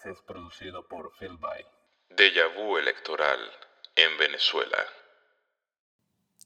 [0.00, 1.64] podcast es producido por Phil By.
[2.16, 3.38] Deja vu electoral
[3.96, 4.78] en Venezuela.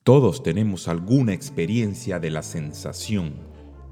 [0.02, 3.34] Todos tenemos alguna experiencia de la sensación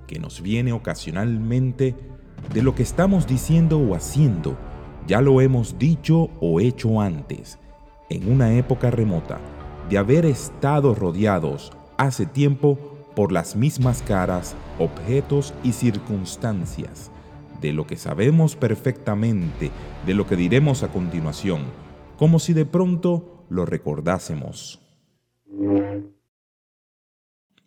[0.06, 1.94] que nos viene ocasionalmente
[2.52, 4.56] de lo que estamos diciendo o haciendo.
[5.06, 7.58] Ya lo hemos dicho o hecho antes,
[8.10, 9.40] en una época remota,
[9.88, 12.78] de haber estado rodeados hace tiempo
[13.14, 17.11] por las mismas caras, objetos y circunstancias,
[17.62, 19.70] de lo que sabemos perfectamente,
[20.04, 21.62] de lo que diremos a continuación,
[22.18, 24.80] como si de pronto lo recordásemos.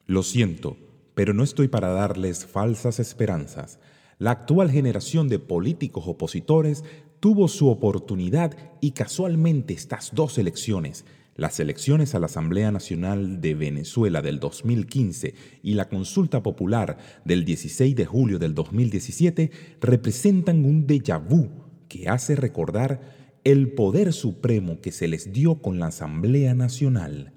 [0.05, 0.77] Lo siento,
[1.15, 3.79] pero no estoy para darles falsas esperanzas.
[4.19, 6.83] La actual generación de políticos opositores
[7.19, 13.55] tuvo su oportunidad y casualmente estas dos elecciones las elecciones a la Asamblea Nacional de
[13.55, 20.87] Venezuela del 2015 y la consulta popular del 16 de julio del 2017 representan un
[20.87, 21.49] déjà vu
[21.89, 23.01] que hace recordar
[23.43, 27.33] el poder supremo que se les dio con la Asamblea Nacional,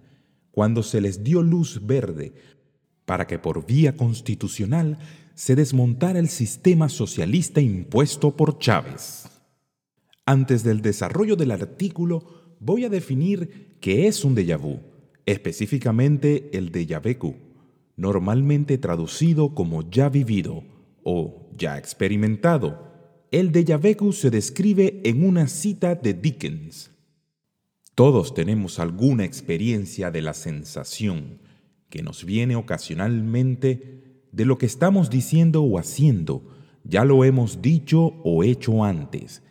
[0.52, 2.32] cuando se les dio luz verde
[3.04, 4.98] para que por vía constitucional
[5.34, 9.28] se desmontara el sistema socialista impuesto por Chávez.
[10.24, 14.80] Antes del desarrollo del artículo, voy a definir qué es un déjà vu,
[15.26, 17.36] específicamente el déjà vu,
[17.96, 20.64] normalmente traducido como ya vivido
[21.04, 22.88] o ya experimentado.
[23.30, 26.90] El déjà vu se describe en una cita de Dickens.
[27.94, 31.40] Todos tenemos alguna experiencia de la sensación
[31.90, 36.42] que nos viene ocasionalmente de lo que estamos diciendo o haciendo,
[36.84, 39.42] ya lo hemos dicho o hecho antes,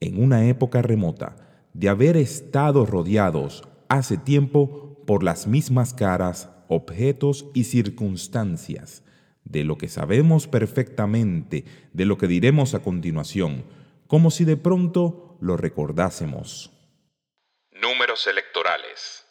[0.00, 1.36] en una época remota,
[1.74, 9.02] de haber estado rodeados hace tiempo por las mismas caras, objetos y circunstancias,
[9.44, 13.64] de lo que sabemos perfectamente, de lo que diremos a continuación,
[14.06, 16.72] como si de pronto lo recordásemos.
[17.80, 19.24] Números electorales.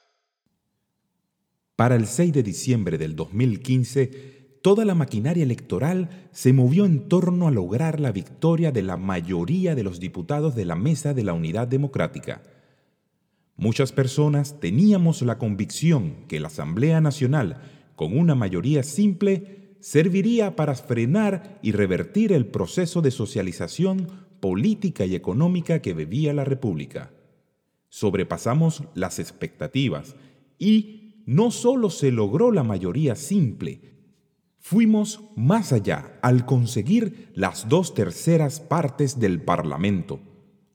[1.76, 7.48] Para el 6 de diciembre del 2015, toda la maquinaria electoral se movió en torno
[7.48, 11.34] a lograr la victoria de la mayoría de los diputados de la Mesa de la
[11.34, 12.42] Unidad Democrática.
[13.58, 17.62] Muchas personas teníamos la convicción que la Asamblea Nacional,
[17.96, 24.08] con una mayoría simple, serviría para frenar y revertir el proceso de socialización
[24.40, 27.12] política y económica que bebía la República.
[27.90, 30.16] Sobrepasamos las expectativas
[30.60, 33.96] y no solo se logró la mayoría simple,
[34.68, 40.20] Fuimos más allá al conseguir las dos terceras partes del Parlamento,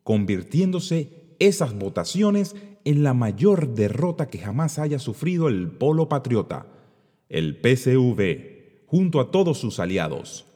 [0.04, 2.54] convirtiéndose esas votaciones
[2.84, 6.66] en la mayor derrota que jamás haya sufrido el polo patriota,
[7.28, 10.46] el PCV, junto a todos sus aliados.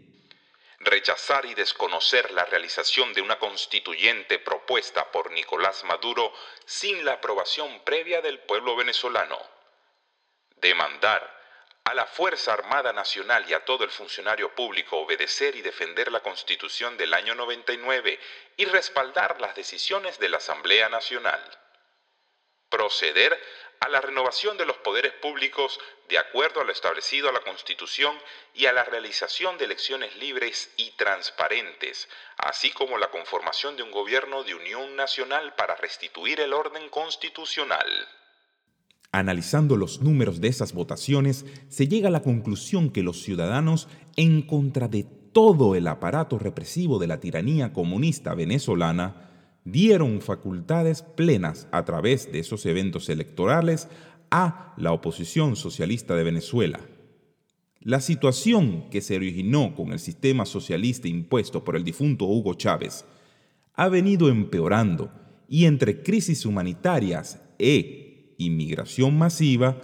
[0.81, 6.31] rechazar y desconocer la realización de una constituyente propuesta por Nicolás Maduro
[6.67, 9.39] sin la aprobación previa del pueblo venezolano.
[10.61, 11.44] Demandar
[11.85, 16.21] a la Fuerza Armada Nacional y a todo el funcionario público obedecer y defender la
[16.21, 18.19] Constitución del año 99
[18.57, 21.43] y respaldar las decisiones de la Asamblea Nacional.
[22.71, 23.39] Proceder
[23.81, 28.19] a la renovación de los poderes públicos de acuerdo a lo establecido a la Constitución
[28.55, 32.09] y a la realización de elecciones libres y transparentes,
[32.39, 38.09] así como la conformación de un gobierno de unión nacional para restituir el orden constitucional.
[39.15, 44.43] Analizando los números de esas votaciones, se llega a la conclusión que los ciudadanos, en
[44.43, 49.31] contra de todo el aparato represivo de la tiranía comunista venezolana,
[49.65, 53.87] dieron facultades plenas a través de esos eventos electorales
[54.33, 56.81] a la oposición socialista de Venezuela.
[57.79, 63.05] La situación que se originó con el sistema socialista impuesto por el difunto Hugo Chávez
[63.75, 65.13] ha venido empeorando
[65.49, 68.04] y entre crisis humanitarias e
[68.39, 69.81] inmigración masiva,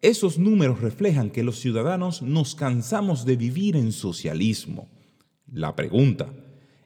[0.00, 4.88] esos números reflejan que los ciudadanos nos cansamos de vivir en socialismo.
[5.52, 6.28] La pregunta,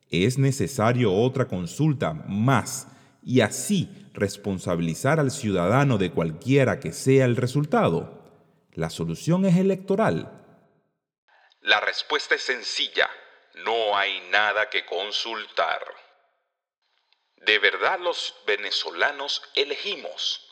[0.08, 2.88] ¿es necesario otra consulta más
[3.22, 8.22] y así responsabilizar al ciudadano de cualquiera que sea el resultado?
[8.72, 10.42] ¿La solución es electoral?
[11.60, 13.10] La respuesta es sencilla.
[13.64, 15.84] No hay nada que consultar.
[17.36, 20.51] ¿De verdad los venezolanos elegimos?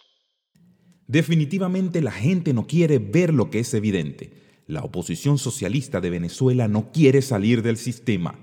[1.11, 4.31] Definitivamente la gente no quiere ver lo que es evidente.
[4.69, 8.39] La oposición socialista de Venezuela no quiere salir del sistema.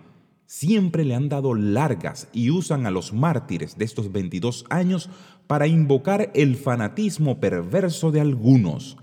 [0.48, 5.10] Siempre le han dado largas y usan a los mártires de estos 22 años
[5.48, 8.98] para invocar el fanatismo perverso de algunos.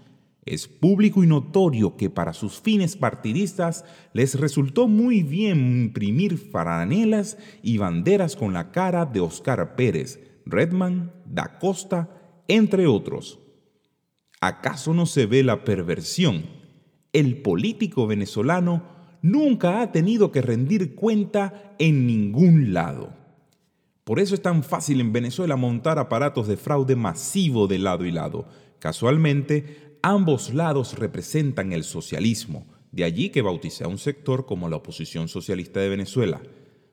[0.45, 7.39] Es público y notorio que para sus fines partidistas les resultó muy bien imprimir faranelas
[7.63, 13.39] y banderas con la cara de Oscar Pérez, Redman, Da Costa, entre otros.
[14.47, 16.45] ¿Acaso no se ve la perversión?
[17.15, 18.83] El político venezolano
[19.23, 23.15] nunca ha tenido que rendir cuenta en ningún lado.
[24.05, 28.11] Por eso es tan fácil en Venezuela montar aparatos de fraude masivo de lado y
[28.11, 28.47] lado.
[28.81, 34.77] Casualmente, Ambos lados representan el socialismo, de allí que bauticé a un sector como la
[34.77, 36.43] oposición socialista de Venezuela.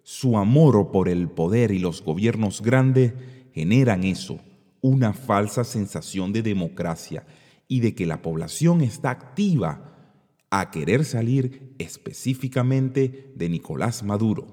[0.03, 3.11] Su amor por el poder y los gobiernos grandes
[3.53, 4.39] generan eso,
[4.79, 7.25] una falsa sensación de democracia
[7.71, 10.17] y de que la población está activa
[10.49, 14.45] a querer salir específicamente de Nicolás Maduro.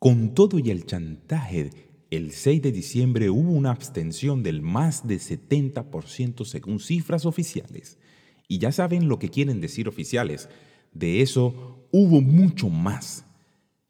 [0.00, 1.70] Con todo y el chantaje
[2.10, 7.98] el 6 de diciembre hubo una abstención del más de 70% según cifras oficiales.
[8.48, 10.48] Y ya saben lo que quieren decir oficiales.
[10.92, 13.26] De eso hubo mucho más.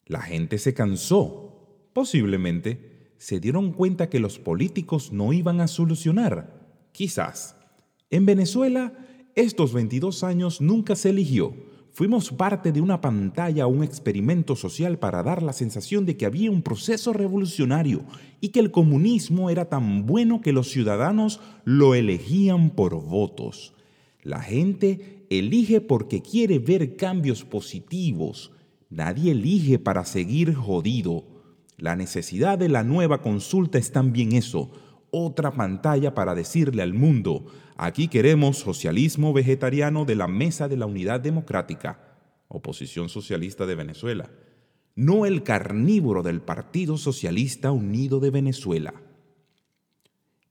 [0.05, 1.89] La gente se cansó.
[1.95, 6.91] Posiblemente se dieron cuenta que los políticos no iban a solucionar.
[6.93, 7.56] Quizás.
[8.11, 8.93] En Venezuela,
[9.35, 11.55] estos 22 años nunca se eligió
[11.97, 16.51] Fuimos parte de una pantalla, un experimento social para dar la sensación de que había
[16.51, 18.05] un proceso revolucionario
[18.39, 23.73] y que el comunismo era tan bueno que los ciudadanos lo elegían por votos.
[24.23, 28.53] La gente elige porque quiere ver cambios positivos.
[28.91, 31.25] Nadie elige para seguir jodido.
[31.79, 34.71] La necesidad de la nueva consulta es también eso,
[35.25, 37.47] otra pantalla para decirle al mundo,
[37.77, 42.01] aquí queremos socialismo vegetariano de la Mesa de la Unidad Democrática,
[42.49, 44.31] oposición socialista de Venezuela,
[44.95, 48.95] no el carnívoro del Partido Socialista Unido de Venezuela.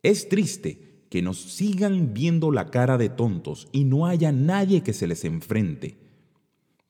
[0.04, 4.94] Es triste que nos sigan viendo la cara de tontos y no haya nadie que
[4.94, 5.98] se les enfrente.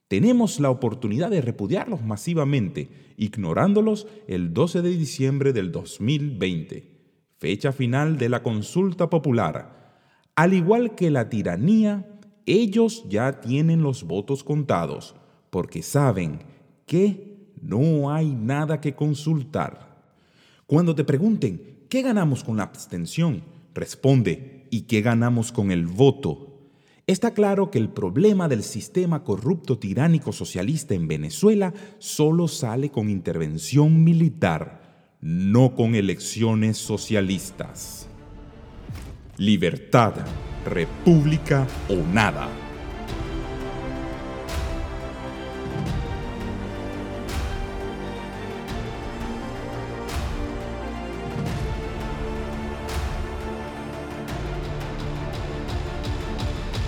[0.08, 6.95] Tenemos la oportunidad de repudiarlos masivamente, ignorándolos el 12 de diciembre del 2020
[7.38, 10.00] fecha final de la consulta popular.
[10.34, 12.06] Al igual que la tiranía,
[12.46, 15.14] ellos ya tienen los votos contados,
[15.50, 16.40] porque saben
[16.86, 20.02] que no hay nada que consultar.
[20.66, 23.42] Cuando te pregunten, ¿qué ganamos con la abstención?
[23.74, 26.70] Responde, ¿y qué ganamos con el voto?
[27.06, 33.08] Está claro que el problema del sistema corrupto tiránico socialista en Venezuela solo sale con
[33.08, 34.85] intervención militar
[35.20, 38.08] no con elecciones socialistas.
[39.36, 40.14] Libertad,
[40.64, 42.48] república o nada.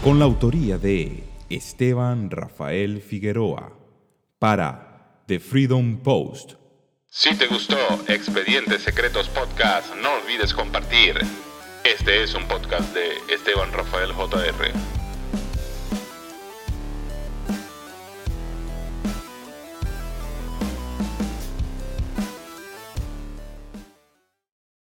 [0.03, 3.73] Con la autoría de Esteban Rafael Figueroa
[4.39, 6.55] para The Freedom Post
[7.11, 11.19] si te gustó Expedientes Secretos Podcast, no olvides compartir.
[11.85, 14.98] Este es un podcast de Esteban Rafael JR.